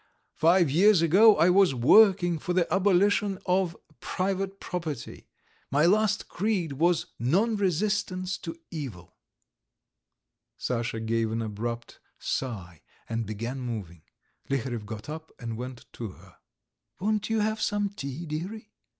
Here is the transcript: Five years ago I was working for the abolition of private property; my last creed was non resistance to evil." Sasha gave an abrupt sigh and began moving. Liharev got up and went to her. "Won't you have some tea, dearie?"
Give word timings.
Five 0.33 0.71
years 0.71 1.03
ago 1.03 1.37
I 1.37 1.51
was 1.51 1.75
working 1.75 2.39
for 2.39 2.53
the 2.53 2.65
abolition 2.73 3.37
of 3.45 3.77
private 3.99 4.59
property; 4.59 5.27
my 5.69 5.85
last 5.85 6.27
creed 6.27 6.73
was 6.73 7.05
non 7.19 7.55
resistance 7.55 8.39
to 8.39 8.59
evil." 8.71 9.15
Sasha 10.57 10.99
gave 10.99 11.31
an 11.31 11.43
abrupt 11.43 11.99
sigh 12.17 12.81
and 13.07 13.27
began 13.27 13.59
moving. 13.59 14.01
Liharev 14.49 14.87
got 14.87 15.07
up 15.07 15.31
and 15.37 15.55
went 15.55 15.85
to 15.93 16.07
her. 16.13 16.37
"Won't 16.99 17.29
you 17.29 17.41
have 17.41 17.61
some 17.61 17.89
tea, 17.89 18.25
dearie?" 18.25 18.71